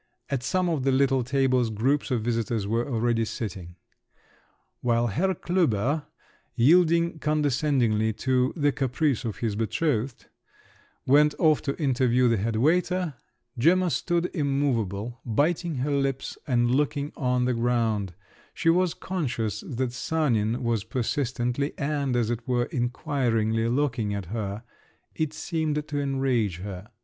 [0.31, 3.75] At some of the little tables, groups of visitors were already sitting.
[4.79, 6.07] While Herr Klüber,
[6.55, 10.25] yielding condescendingly to "the caprice of his betrothed,"
[11.05, 13.13] went off to interview the head waiter,
[13.59, 18.15] Gemma stood immovable, biting her lips and looking on the ground;
[18.55, 25.31] she was conscious that Sanin was persistently and, as it were, inquiringly looking at her—it
[25.31, 26.89] seemed to enrage her.